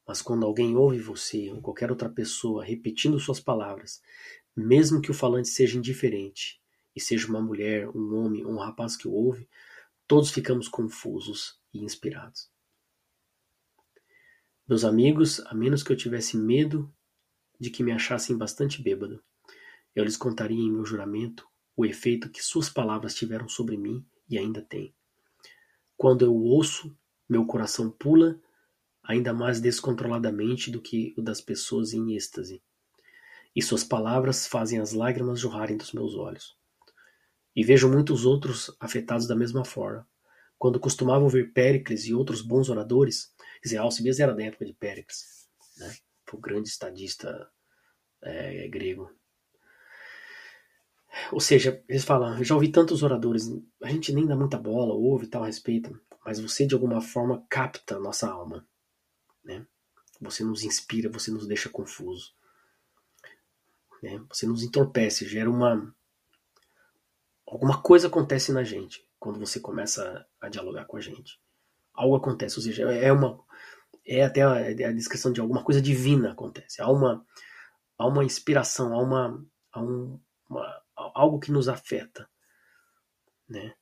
Mas 0.08 0.22
quando 0.22 0.46
alguém 0.46 0.74
ouve 0.74 0.98
você 0.98 1.52
ou 1.52 1.60
qualquer 1.60 1.90
outra 1.90 2.08
pessoa 2.08 2.64
repetindo 2.64 3.20
suas 3.20 3.40
palavras, 3.40 4.00
mesmo 4.56 5.02
que 5.02 5.10
o 5.10 5.14
falante 5.14 5.48
seja 5.50 5.76
indiferente, 5.76 6.58
e 6.96 7.00
seja 7.00 7.28
uma 7.28 7.42
mulher, 7.42 7.90
um 7.94 8.14
homem 8.14 8.42
ou 8.42 8.52
um 8.52 8.58
rapaz 8.58 8.96
que 8.96 9.06
o 9.06 9.12
ouve, 9.12 9.46
todos 10.06 10.30
ficamos 10.30 10.66
confusos 10.66 11.60
e 11.74 11.84
inspirados. 11.84 12.49
Meus 14.70 14.84
amigos, 14.84 15.40
a 15.46 15.52
menos 15.52 15.82
que 15.82 15.90
eu 15.90 15.96
tivesse 15.96 16.36
medo 16.36 16.88
de 17.58 17.70
que 17.70 17.82
me 17.82 17.90
achassem 17.90 18.38
bastante 18.38 18.80
bêbado, 18.80 19.20
eu 19.96 20.04
lhes 20.04 20.16
contaria 20.16 20.62
em 20.62 20.70
meu 20.70 20.84
juramento 20.84 21.44
o 21.76 21.84
efeito 21.84 22.30
que 22.30 22.40
suas 22.40 22.70
palavras 22.70 23.12
tiveram 23.12 23.48
sobre 23.48 23.76
mim 23.76 24.06
e 24.28 24.38
ainda 24.38 24.62
têm. 24.62 24.94
Quando 25.96 26.24
eu 26.24 26.32
ouço, 26.32 26.96
meu 27.28 27.44
coração 27.46 27.90
pula 27.90 28.40
ainda 29.02 29.34
mais 29.34 29.60
descontroladamente 29.60 30.70
do 30.70 30.80
que 30.80 31.14
o 31.18 31.20
das 31.20 31.40
pessoas 31.40 31.92
em 31.92 32.14
êxtase 32.14 32.62
e 33.56 33.60
suas 33.60 33.82
palavras 33.82 34.46
fazem 34.46 34.78
as 34.78 34.92
lágrimas 34.92 35.40
jorrarem 35.40 35.76
dos 35.76 35.90
meus 35.90 36.14
olhos. 36.14 36.56
E 37.56 37.64
vejo 37.64 37.90
muitos 37.90 38.24
outros 38.24 38.70
afetados 38.78 39.26
da 39.26 39.34
mesma 39.34 39.64
forma. 39.64 40.06
Quando 40.56 40.78
costumava 40.78 41.24
ouvir 41.24 41.52
Péricles 41.52 42.04
e 42.04 42.14
outros 42.14 42.40
bons 42.40 42.68
oradores, 42.68 43.34
quer 43.60 43.68
dizer, 43.68 43.78
Alcibiades 43.78 44.20
era 44.20 44.34
da 44.34 44.42
época 44.42 44.64
de 44.64 44.72
Péricles, 44.72 45.48
né? 45.78 45.94
o 46.32 46.38
grande 46.38 46.68
estadista 46.68 47.50
é, 48.22 48.68
grego. 48.68 49.10
Ou 51.32 51.40
seja, 51.40 51.82
eles 51.88 52.04
falam, 52.04 52.42
já 52.42 52.54
ouvi 52.54 52.70
tantos 52.70 53.02
oradores, 53.02 53.50
a 53.82 53.88
gente 53.88 54.12
nem 54.12 54.26
dá 54.26 54.36
muita 54.36 54.56
bola, 54.56 54.94
ouve 54.94 55.26
tal 55.26 55.42
respeito, 55.42 55.98
mas 56.24 56.38
você 56.38 56.66
de 56.66 56.74
alguma 56.74 57.00
forma 57.00 57.44
capta 57.48 57.96
a 57.96 58.00
nossa 58.00 58.30
alma. 58.30 58.66
Né? 59.44 59.66
Você 60.20 60.44
nos 60.44 60.62
inspira, 60.62 61.10
você 61.10 61.30
nos 61.30 61.46
deixa 61.46 61.68
confuso. 61.68 62.32
Né? 64.02 64.22
Você 64.28 64.46
nos 64.46 64.62
entorpece, 64.62 65.26
gera 65.26 65.50
uma. 65.50 65.94
Alguma 67.46 67.82
coisa 67.82 68.06
acontece 68.06 68.52
na 68.52 68.62
gente 68.62 69.04
quando 69.18 69.40
você 69.40 69.58
começa 69.58 70.26
a 70.40 70.48
dialogar 70.48 70.84
com 70.84 70.96
a 70.96 71.00
gente. 71.00 71.40
Algo 71.92 72.16
acontece, 72.16 72.56
ou 72.56 72.62
seja, 72.62 72.90
é 72.92 73.12
uma. 73.12 73.42
É 74.12 74.24
até 74.24 74.42
a, 74.42 74.58
é 74.58 74.84
a 74.86 74.92
descrição 74.92 75.32
de 75.32 75.40
alguma 75.40 75.62
coisa 75.62 75.80
divina 75.80 76.32
acontece. 76.32 76.82
Há 76.82 76.90
uma, 76.90 77.24
há 77.96 78.08
uma 78.08 78.24
inspiração, 78.24 78.92
há, 78.92 79.00
uma, 79.00 79.46
há 79.70 79.80
um, 79.80 80.20
uma, 80.48 80.82
algo 80.96 81.38
que 81.38 81.52
nos 81.52 81.68
afeta. 81.68 82.28
Né? 83.48 83.72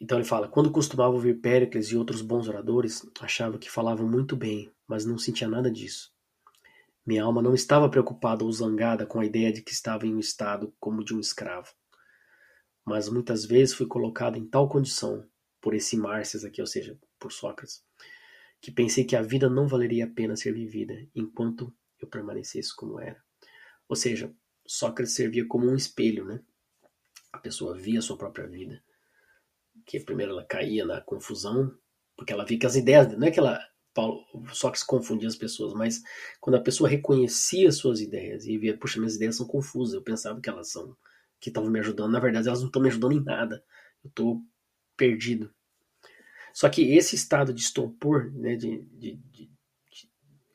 Então 0.00 0.16
ele 0.16 0.24
fala: 0.24 0.46
quando 0.46 0.70
costumava 0.70 1.12
ouvir 1.12 1.40
Péricles 1.40 1.88
e 1.88 1.96
outros 1.96 2.22
bons 2.22 2.46
oradores, 2.46 3.04
achava 3.20 3.58
que 3.58 3.68
falavam 3.68 4.06
muito 4.06 4.36
bem, 4.36 4.72
mas 4.86 5.04
não 5.04 5.18
sentia 5.18 5.48
nada 5.48 5.68
disso. 5.68 6.14
Minha 7.04 7.24
alma 7.24 7.42
não 7.42 7.54
estava 7.54 7.88
preocupada 7.88 8.44
ou 8.44 8.52
zangada 8.52 9.04
com 9.04 9.18
a 9.18 9.26
ideia 9.26 9.52
de 9.52 9.60
que 9.60 9.72
estava 9.72 10.06
em 10.06 10.14
um 10.14 10.20
estado 10.20 10.72
como 10.78 11.02
de 11.02 11.12
um 11.12 11.18
escravo. 11.18 11.74
Mas 12.84 13.08
muitas 13.08 13.44
vezes 13.44 13.74
fui 13.74 13.86
colocado 13.86 14.36
em 14.36 14.46
tal 14.46 14.68
condição, 14.68 15.28
por 15.60 15.74
esse 15.74 15.96
Márcias 15.96 16.44
aqui, 16.44 16.60
ou 16.60 16.66
seja, 16.66 16.96
por 17.18 17.32
Sócrates, 17.32 17.84
que 18.62 18.70
pensei 18.70 19.04
que 19.04 19.16
a 19.16 19.22
vida 19.22 19.50
não 19.50 19.66
valeria 19.66 20.04
a 20.04 20.08
pena 20.08 20.36
ser 20.36 20.52
vivida 20.52 21.04
enquanto 21.16 21.74
eu 22.00 22.06
permanecesse 22.06 22.74
como 22.74 23.00
era. 23.00 23.20
Ou 23.88 23.96
seja, 23.96 24.32
Sócrates 24.64 25.16
servia 25.16 25.44
como 25.44 25.68
um 25.68 25.74
espelho, 25.74 26.24
né? 26.24 26.40
A 27.32 27.38
pessoa 27.38 27.76
via 27.76 27.98
a 27.98 28.02
sua 28.02 28.16
própria 28.16 28.46
vida, 28.46 28.80
que 29.84 29.98
primeiro 29.98 30.30
ela 30.30 30.44
caía 30.44 30.84
na 30.84 31.00
confusão, 31.00 31.76
porque 32.16 32.32
ela 32.32 32.44
via 32.44 32.58
que 32.58 32.66
as 32.66 32.76
ideias, 32.76 33.18
não 33.18 33.26
é 33.26 33.32
que 33.32 33.40
ela 33.40 33.60
Paulo, 33.92 34.24
Sócrates 34.54 34.84
confundia 34.84 35.28
as 35.28 35.36
pessoas, 35.36 35.74
mas 35.74 36.00
quando 36.40 36.56
a 36.56 36.62
pessoa 36.62 36.88
reconhecia 36.88 37.70
suas 37.72 38.00
ideias 38.00 38.46
e 38.46 38.56
via, 38.56 38.78
puxa, 38.78 38.98
minhas 38.98 39.16
ideias 39.16 39.36
são 39.36 39.46
confusas, 39.46 39.94
eu 39.94 40.02
pensava 40.02 40.40
que 40.40 40.48
elas 40.48 40.70
são, 40.70 40.96
que 41.40 41.50
estavam 41.50 41.68
me 41.68 41.80
ajudando, 41.80 42.12
na 42.12 42.20
verdade 42.20 42.46
elas 42.46 42.60
não 42.60 42.68
estão 42.68 42.80
me 42.80 42.88
ajudando 42.88 43.12
em 43.12 43.24
nada, 43.24 43.62
eu 44.04 44.08
estou 44.08 44.40
perdido. 44.96 45.52
Só 46.52 46.68
que 46.68 46.94
esse 46.94 47.14
estado 47.14 47.52
de 47.52 47.60
estupor, 47.60 48.30
né, 48.32 48.56
de, 48.56 48.82
de, 48.82 49.16
de, 49.16 49.50
de, 49.90 50.10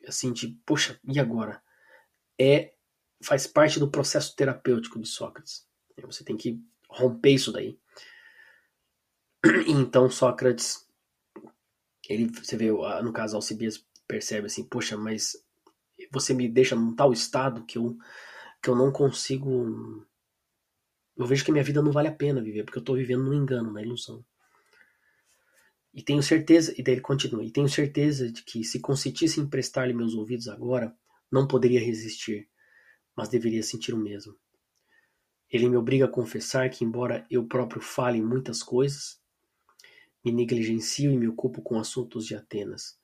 assim, 0.06 0.32
de, 0.32 0.48
poxa, 0.64 0.98
e 1.04 1.18
agora? 1.18 1.62
É, 2.40 2.74
faz 3.22 3.46
parte 3.46 3.80
do 3.80 3.90
processo 3.90 4.34
terapêutico 4.36 4.98
de 5.00 5.08
Sócrates. 5.08 5.66
Você 6.02 6.22
tem 6.22 6.36
que 6.36 6.62
romper 6.88 7.32
isso 7.32 7.52
daí. 7.52 7.78
Então 9.66 10.10
Sócrates 10.10 10.88
ele, 12.08 12.26
você 12.26 12.56
vê, 12.56 12.70
no 13.02 13.12
caso, 13.12 13.36
Alcibias 13.36 13.84
percebe 14.06 14.46
assim, 14.46 14.64
poxa, 14.64 14.96
mas 14.96 15.36
você 16.10 16.32
me 16.32 16.48
deixa 16.48 16.74
num 16.74 16.94
tal 16.94 17.12
estado 17.12 17.64
que 17.66 17.76
eu, 17.76 17.98
que 18.62 18.70
eu 18.70 18.74
não 18.74 18.90
consigo. 18.90 20.06
Eu 21.16 21.26
vejo 21.26 21.44
que 21.44 21.52
minha 21.52 21.64
vida 21.64 21.82
não 21.82 21.92
vale 21.92 22.08
a 22.08 22.12
pena 22.12 22.40
viver, 22.40 22.64
porque 22.64 22.78
eu 22.78 22.82
estou 22.82 22.96
vivendo 22.96 23.24
no 23.24 23.34
engano, 23.34 23.72
na 23.72 23.82
ilusão. 23.82 24.24
E 25.98 26.02
tenho 26.02 26.22
certeza, 26.22 26.72
e 26.78 26.82
daí 26.82 26.94
ele 26.94 27.00
continua, 27.00 27.44
e 27.44 27.50
tenho 27.50 27.68
certeza 27.68 28.30
de 28.30 28.44
que 28.44 28.62
se 28.62 28.78
consentisse 28.78 29.40
em 29.40 29.48
prestar-lhe 29.48 29.92
meus 29.92 30.14
ouvidos 30.14 30.46
agora, 30.46 30.96
não 31.28 31.48
poderia 31.48 31.80
resistir, 31.80 32.48
mas 33.16 33.28
deveria 33.28 33.64
sentir 33.64 33.92
o 33.92 33.98
mesmo. 33.98 34.36
Ele 35.50 35.68
me 35.68 35.76
obriga 35.76 36.04
a 36.04 36.08
confessar 36.08 36.70
que, 36.70 36.84
embora 36.84 37.26
eu 37.28 37.44
próprio 37.48 37.82
fale 37.82 38.22
muitas 38.22 38.62
coisas, 38.62 39.20
me 40.24 40.30
negligencio 40.30 41.10
e 41.10 41.18
me 41.18 41.26
ocupo 41.26 41.60
com 41.62 41.80
assuntos 41.80 42.24
de 42.26 42.36
Atenas. 42.36 42.96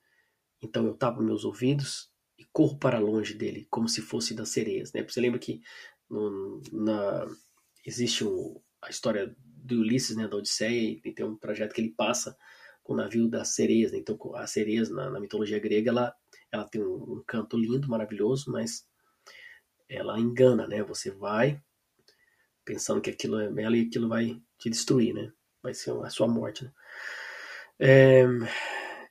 Então 0.63 0.87
eu 0.87 0.95
tapo 0.95 1.21
meus 1.21 1.45
ouvidos 1.45 2.13
e 2.39 2.45
corro 2.53 2.79
para 2.79 3.01
longe 3.01 3.35
dele, 3.35 3.67
como 3.69 3.89
se 3.89 4.03
fosse 4.03 4.35
das 4.35 4.51
sereias. 4.51 4.93
Né? 4.93 5.03
Você 5.03 5.21
lembra 5.21 5.41
que 5.41 5.61
no, 6.09 6.63
na, 6.71 7.27
existe 7.85 8.23
a 8.81 8.89
história 8.89 9.35
do 9.37 9.81
Ulisses, 9.81 10.17
né, 10.17 10.29
da 10.29 10.37
Odisseia, 10.37 11.01
e 11.05 11.13
tem 11.13 11.27
um 11.27 11.37
trajeto 11.37 11.75
que 11.75 11.81
ele 11.81 11.91
passa 11.91 12.39
com 12.85 12.93
o 12.93 12.97
navio 12.97 13.27
das 13.27 13.49
sereias. 13.55 13.91
Né? 13.91 13.99
Então, 13.99 14.17
as 14.37 14.51
sereias, 14.51 14.91
na, 14.91 15.11
na, 15.11 15.19
mitologia 15.19 15.59
grega, 15.59 15.91
ela, 15.91 16.15
ela 16.53 16.65
tem 16.69 16.81
um, 16.81 16.95
um, 16.95 17.25
canto 17.27 17.57
lindo, 17.57 17.89
maravilhoso, 17.89 18.53
mas 18.53 18.87
ela 19.89 20.21
engana, 20.21 20.69
né? 20.69 20.83
Você 20.85 21.11
vai 21.11 21.61
pensando 22.65 23.01
que 23.01 23.11
aquilo 23.11 23.41
é 23.41 23.51
belo 23.51 23.75
e 23.75 23.83
aquilo 23.83 24.09
vai 24.09 24.41
te 24.59 24.71
destruir, 24.71 25.15
né? 25.15 25.33
Vai 25.63 25.75
ser 25.75 25.91
a 25.91 26.11
sua 26.11 26.29
morte, 26.29 26.65
né? 26.65 26.73
É, 27.81 28.25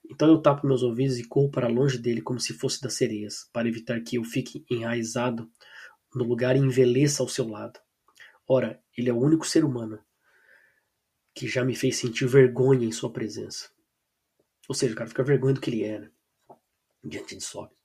então 0.09 0.29
eu 0.29 0.41
tapo 0.41 0.65
meus 0.65 0.83
ouvidos 0.83 1.19
e 1.19 1.27
corro 1.27 1.49
para 1.51 1.67
longe 1.67 1.97
dele 1.97 2.21
como 2.21 2.39
se 2.39 2.53
fosse 2.53 2.81
das 2.81 2.93
sereias, 2.93 3.49
para 3.51 3.67
evitar 3.67 3.99
que 4.01 4.17
eu 4.17 4.23
fique 4.23 4.65
enraizado 4.69 5.49
no 6.15 6.23
lugar 6.23 6.55
e 6.55 6.59
envelheça 6.59 7.21
ao 7.21 7.27
seu 7.27 7.47
lado. 7.47 7.79
Ora, 8.47 8.81
ele 8.97 9.09
é 9.09 9.13
o 9.13 9.19
único 9.19 9.45
ser 9.45 9.65
humano 9.65 9.99
que 11.33 11.47
já 11.47 11.63
me 11.63 11.75
fez 11.75 11.97
sentir 11.97 12.27
vergonha 12.27 12.85
em 12.85 12.91
sua 12.91 13.11
presença. 13.11 13.71
Ou 14.67 14.75
seja, 14.75 14.93
o 14.93 14.97
cara 14.97 15.09
fica 15.09 15.23
vergonha 15.23 15.53
do 15.53 15.61
que 15.61 15.69
ele 15.69 15.83
era 15.83 16.11
diante 17.03 17.35
de 17.35 17.43
Sócrates. 17.43 17.83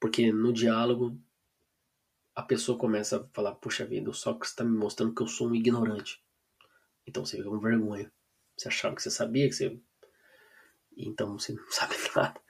Porque 0.00 0.32
no 0.32 0.52
diálogo 0.52 1.18
a 2.34 2.42
pessoa 2.42 2.78
começa 2.78 3.18
a 3.18 3.26
falar: 3.32 3.54
Puxa 3.54 3.84
vida, 3.84 4.10
o 4.10 4.14
Sócrates 4.14 4.50
está 4.50 4.64
me 4.64 4.76
mostrando 4.76 5.14
que 5.14 5.22
eu 5.22 5.26
sou 5.26 5.48
um 5.48 5.54
ignorante. 5.54 6.22
Então 7.06 7.24
você 7.24 7.36
fica 7.36 7.48
com 7.48 7.58
vergonha. 7.58 8.12
Você 8.56 8.68
achava 8.68 8.94
que 8.94 9.02
você 9.02 9.10
sabia 9.10 9.48
que 9.48 9.54
você. 9.54 9.80
Então 10.96 11.38
você 11.38 11.52
não 11.52 11.64
sabe 11.70 11.94
nada. 12.14 12.40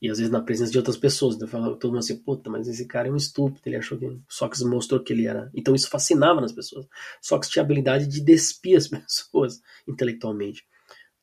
E 0.00 0.08
às 0.08 0.18
vezes 0.18 0.32
na 0.32 0.40
presença 0.40 0.72
de 0.72 0.78
outras 0.78 0.96
pessoas, 0.96 1.38
eu 1.38 1.46
falava 1.46 1.76
todo 1.76 1.90
mundo 1.90 1.98
assim, 1.98 2.16
puta, 2.16 2.48
mas 2.48 2.66
esse 2.66 2.86
cara 2.86 3.08
é 3.08 3.10
um 3.10 3.16
estúpido, 3.16 3.60
ele 3.66 3.76
achou 3.76 3.98
que. 3.98 4.18
Sócrates 4.28 4.62
mostrou 4.66 5.02
que 5.02 5.12
ele 5.12 5.26
era. 5.26 5.50
Então 5.54 5.74
isso 5.74 5.90
fascinava 5.90 6.40
nas 6.40 6.52
pessoas. 6.52 6.86
Sócrates 7.20 7.50
tinha 7.50 7.62
a 7.62 7.64
habilidade 7.64 8.06
de 8.06 8.20
despir 8.22 8.76
as 8.76 8.88
pessoas 8.88 9.60
intelectualmente. 9.86 10.66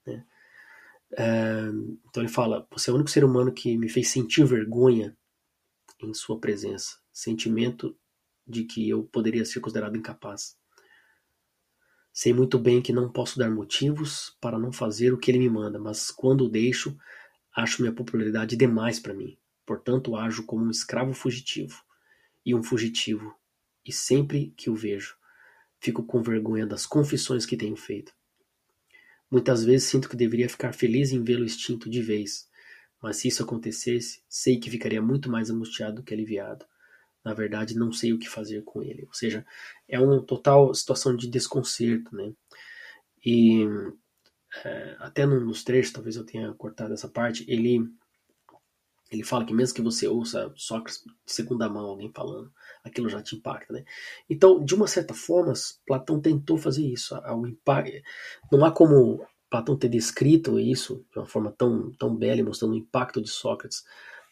Né? 0.05 0.24
É, 1.17 1.69
então 2.07 2.22
ele 2.22 2.31
fala: 2.31 2.67
Você 2.72 2.89
é 2.89 2.93
o 2.93 2.96
único 2.96 3.10
ser 3.10 3.24
humano 3.24 3.51
que 3.51 3.77
me 3.77 3.89
fez 3.89 4.10
sentir 4.10 4.46
vergonha 4.46 5.17
em 6.00 6.13
sua 6.13 6.39
presença. 6.39 6.98
Sentimento 7.12 7.98
de 8.46 8.63
que 8.63 8.88
eu 8.88 9.03
poderia 9.03 9.43
ser 9.43 9.60
considerado 9.60 9.98
incapaz. 9.98 10.55
Sei 12.13 12.34
muito 12.34 12.57
bem 12.57 12.81
que 12.81 12.93
não 12.93 13.12
posso 13.12 13.38
dar 13.38 13.51
motivos 13.51 14.36
para 14.41 14.57
não 14.57 14.72
fazer 14.72 15.13
o 15.13 15.17
que 15.19 15.29
ele 15.29 15.38
me 15.38 15.50
manda, 15.50 15.77
mas 15.77 16.10
quando 16.10 16.46
o 16.46 16.50
deixo, 16.50 16.98
acho 17.62 17.82
minha 17.82 17.94
popularidade 17.94 18.56
demais 18.56 19.00
para 19.00 19.14
mim. 19.14 19.38
Portanto, 19.66 20.16
ajo 20.16 20.44
como 20.44 20.66
um 20.66 20.72
escravo 20.72 21.14
fugitivo 21.14 21.84
e 22.46 22.56
um 22.56 22.64
fugitivo, 22.64 23.36
e 23.86 23.92
sempre 23.92 24.54
que 24.56 24.70
o 24.70 24.76
vejo, 24.76 25.18
fico 25.80 26.04
com 26.04 26.22
vergonha 26.22 26.66
das 26.66 26.86
confissões 26.86 27.46
que 27.46 27.58
tenho 27.58 27.76
feito. 27.76 28.14
Muitas 29.30 29.64
vezes 29.64 29.90
sinto 29.90 30.08
que 30.08 30.16
deveria 30.16 30.48
ficar 30.48 30.74
feliz 30.74 31.12
em 31.12 31.22
vê-lo 31.22 31.44
extinto 31.44 31.90
de 31.90 32.02
vez, 32.02 32.50
mas 33.02 33.18
se 33.18 33.28
isso 33.28 33.44
acontecesse, 33.44 34.22
sei 34.30 34.58
que 34.60 34.70
ficaria 34.70 35.02
muito 35.02 35.30
mais 35.30 35.50
angustiado 35.50 35.98
do 35.98 36.04
que 36.04 36.14
aliviado 36.14 36.66
na 37.28 37.34
verdade 37.34 37.78
não 37.78 37.92
sei 37.92 38.14
o 38.14 38.18
que 38.18 38.30
fazer 38.30 38.64
com 38.64 38.82
ele. 38.82 39.04
Ou 39.06 39.14
seja, 39.14 39.46
é 39.86 40.00
uma 40.00 40.22
total 40.22 40.74
situação 40.74 41.14
de 41.14 41.28
desconcerto, 41.28 42.16
né? 42.16 42.32
E 43.26 43.66
é, 44.66 44.96
até 45.00 45.26
nos 45.26 45.64
trechos, 45.64 45.94
talvez 45.94 46.16
eu 46.16 46.26
tenha 46.26 46.54
cortado 46.54 46.94
essa 46.94 47.08
parte, 47.08 47.46
ele 47.48 47.90
ele 49.10 49.24
fala 49.24 49.46
que 49.46 49.54
mesmo 49.54 49.76
que 49.76 49.82
você 49.82 50.08
ouça 50.08 50.52
Sócrates 50.56 51.04
de 51.04 51.32
segunda 51.32 51.70
mão 51.70 51.86
alguém 51.86 52.12
falando, 52.14 52.52
aquilo 52.84 53.10
já 53.10 53.22
te 53.22 53.36
impacta, 53.36 53.72
né? 53.72 53.86
Então, 54.30 54.64
de 54.64 54.76
uma 54.76 54.88
certa 54.88 55.14
forma, 55.14 55.54
Platão 55.86 56.20
tentou 56.20 56.58
fazer 56.58 56.86
isso. 56.86 57.16
Ao 57.16 57.48
impacto, 57.48 58.02
não 58.52 58.66
há 58.66 58.72
como 58.72 59.26
Platão 59.50 59.78
ter 59.78 59.88
descrito 59.88 60.60
isso 60.60 61.06
de 61.12 61.20
uma 61.20 61.26
forma 61.26 61.54
tão, 61.54 61.92
tão 61.94 62.14
bela, 62.14 62.44
mostrando 62.44 62.74
o 62.74 62.78
impacto 62.78 63.22
de 63.22 63.30
Sócrates 63.30 63.86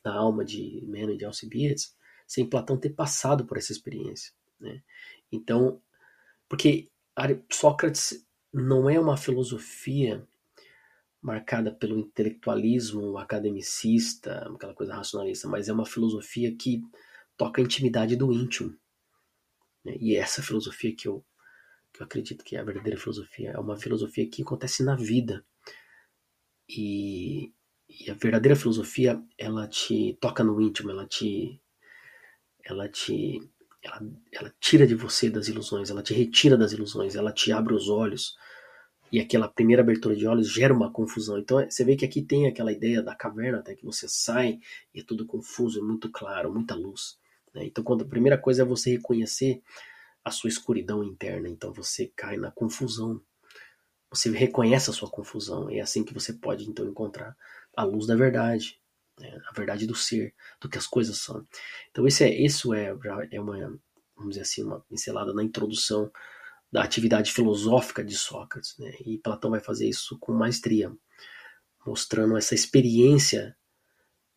na 0.03 0.13
alma 0.13 0.43
de 0.43 0.83
Meno 0.85 1.13
e 1.13 1.17
de 1.17 1.25
Alcibiades, 1.25 1.95
sem 2.27 2.45
Platão 2.45 2.77
ter 2.77 2.89
passado 2.89 3.45
por 3.45 3.57
essa 3.57 3.71
experiência. 3.71 4.33
Né? 4.59 4.81
Então, 5.31 5.81
porque 6.49 6.89
Sócrates 7.51 8.25
não 8.55 8.89
é 8.89 8.97
uma 8.97 9.17
filosofia 9.17 10.25
marcada 11.21 11.73
pelo 11.73 11.99
intelectualismo 11.99 13.17
academicista, 13.17 14.49
aquela 14.55 14.73
coisa 14.73 14.95
racionalista, 14.95 15.47
mas 15.47 15.67
é 15.67 15.73
uma 15.73 15.85
filosofia 15.85 16.55
que 16.55 16.81
toca 17.35 17.61
a 17.61 17.63
intimidade 17.65 18.15
do 18.15 18.31
íntimo. 18.31 18.73
Né? 19.83 19.97
E 19.99 20.15
é 20.15 20.19
essa 20.19 20.41
filosofia 20.41 20.95
que 20.95 21.05
eu, 21.05 21.25
que 21.91 22.01
eu 22.01 22.05
acredito 22.05 22.45
que 22.45 22.55
é 22.55 22.59
a 22.59 22.63
verdadeira 22.63 22.97
filosofia, 22.97 23.51
é 23.51 23.59
uma 23.59 23.75
filosofia 23.75 24.29
que 24.29 24.41
acontece 24.41 24.83
na 24.83 24.95
vida. 24.95 25.45
E, 26.69 27.53
e 27.89 28.09
a 28.09 28.13
verdadeira 28.13 28.55
filosofia, 28.55 29.21
ela 29.37 29.67
te 29.67 30.17
toca 30.21 30.45
no 30.45 30.61
íntimo, 30.61 30.91
ela 30.91 31.05
te 31.05 31.59
ela 32.63 32.87
te 32.89 33.39
ela, 33.85 34.01
ela 34.31 34.53
tira 34.59 34.87
de 34.87 34.95
você 34.95 35.29
das 35.29 35.47
ilusões, 35.47 35.89
ela 35.89 36.01
te 36.01 36.13
retira 36.13 36.57
das 36.57 36.71
ilusões, 36.71 37.15
ela 37.15 37.31
te 37.31 37.51
abre 37.51 37.73
os 37.73 37.87
olhos. 37.87 38.35
E 39.11 39.19
aquela 39.19 39.47
primeira 39.47 39.83
abertura 39.83 40.15
de 40.15 40.25
olhos 40.25 40.51
gera 40.51 40.73
uma 40.73 40.91
confusão. 40.91 41.37
Então 41.37 41.63
você 41.69 41.85
vê 41.85 41.95
que 41.95 42.03
aqui 42.03 42.21
tem 42.21 42.47
aquela 42.47 42.71
ideia 42.71 43.01
da 43.01 43.15
caverna, 43.15 43.59
até 43.59 43.75
que 43.75 43.85
você 43.85 44.07
sai 44.09 44.59
e 44.93 44.99
é 44.99 45.03
tudo 45.03 45.25
confuso, 45.25 45.79
é 45.79 45.83
muito 45.83 46.11
claro, 46.11 46.51
muita 46.51 46.73
luz. 46.73 47.17
Né? 47.53 47.65
Então 47.65 47.83
quando 47.83 48.03
a 48.03 48.07
primeira 48.07 48.37
coisa 48.37 48.63
é 48.63 48.65
você 48.65 48.91
reconhecer 48.91 49.61
a 50.23 50.31
sua 50.31 50.49
escuridão 50.49 51.03
interna, 51.03 51.47
então 51.47 51.71
você 51.71 52.11
cai 52.15 52.35
na 52.37 52.49
confusão. 52.49 53.21
Você 54.09 54.31
reconhece 54.31 54.89
a 54.89 54.93
sua 54.93 55.09
confusão, 55.09 55.69
é 55.69 55.79
assim 55.79 56.03
que 56.03 56.13
você 56.13 56.33
pode 56.33 56.67
então 56.67 56.87
encontrar 56.87 57.35
a 57.75 57.83
luz 57.83 58.07
da 58.07 58.15
verdade 58.15 58.79
né, 59.19 59.39
a 59.49 59.53
verdade 59.53 59.85
do 59.87 59.95
ser, 59.95 60.33
do 60.59 60.69
que 60.69 60.77
as 60.77 60.87
coisas 60.87 61.17
são. 61.17 61.43
Então 61.91 62.07
esse 62.07 62.23
é, 62.23 62.33
isso 62.33 62.73
é, 62.73 62.95
é 63.31 63.39
uma, 63.39 63.57
vamos 64.15 64.31
dizer 64.31 64.41
assim, 64.41 64.63
uma 64.63 64.81
pincelada 64.81 65.33
na 65.33 65.43
introdução 65.43 66.11
da 66.71 66.83
atividade 66.83 67.31
filosófica 67.31 68.03
de 68.03 68.17
Sócrates, 68.17 68.75
né? 68.77 68.93
E 69.05 69.17
Platão 69.17 69.51
vai 69.51 69.59
fazer 69.59 69.87
isso 69.87 70.17
com 70.19 70.33
maestria, 70.33 70.91
mostrando 71.85 72.35
essa 72.35 72.55
experiência 72.55 73.55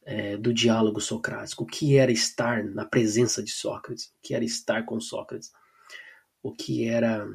é, 0.03 0.37
do 0.37 0.55
diálogo 0.55 1.01
socrático, 1.01 1.65
o 1.65 1.67
que 1.67 1.97
era 1.97 2.13
estar 2.13 2.65
na 2.65 2.85
presença 2.85 3.43
de 3.43 3.51
Sócrates, 3.51 4.07
o 4.07 4.13
que 4.23 4.35
era 4.35 4.45
estar 4.45 4.85
com 4.85 5.01
Sócrates, 5.01 5.51
o 6.43 6.55
que 6.55 6.87
era 6.87 7.27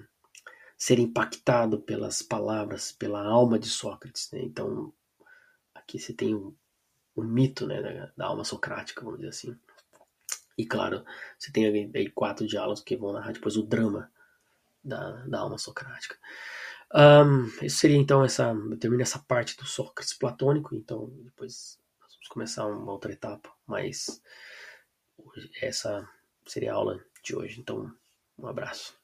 ser 0.77 0.99
impactado 0.99 1.79
pelas 1.81 2.21
palavras, 2.21 2.91
pela 2.91 3.23
alma 3.23 3.59
de 3.59 3.69
Sócrates. 3.69 4.29
Né? 4.31 4.41
Então, 4.41 4.93
aqui 5.75 5.99
você 5.99 6.13
tem 6.13 6.33
o 7.15 7.23
mito 7.23 7.67
né, 7.67 7.81
da, 7.81 8.11
da, 8.17 8.25
alma 8.25 8.43
socrática, 8.43 9.01
vamos 9.03 9.19
dizer 9.19 9.29
assim. 9.29 9.59
E 10.57 10.65
claro, 10.65 11.03
você 11.37 11.51
tem 11.51 11.91
aí 11.93 12.09
quatro 12.09 12.45
diálogos 12.47 12.81
que 12.81 12.95
vão 12.95 13.13
narrar 13.13 13.33
depois 13.33 13.57
o 13.57 13.63
drama 13.63 14.11
da, 14.83 15.25
da 15.25 15.39
alma 15.39 15.57
socrática. 15.57 16.17
Um, 16.93 17.45
isso 17.65 17.77
seria 17.77 17.97
então 17.97 18.23
essa. 18.23 18.55
Termina 18.79 19.01
essa 19.01 19.19
parte 19.19 19.57
do 19.57 19.65
Sócrates 19.65 20.13
platônico, 20.13 20.75
então 20.75 21.09
depois 21.23 21.79
vamos 21.99 22.27
começar 22.27 22.67
uma 22.67 22.91
outra 22.91 23.11
etapa, 23.11 23.51
mas 23.65 24.21
essa 25.61 26.07
seria 26.45 26.71
a 26.73 26.75
aula 26.75 27.03
de 27.23 27.35
hoje. 27.35 27.59
Então, 27.59 27.91
um 28.37 28.47
abraço. 28.47 29.02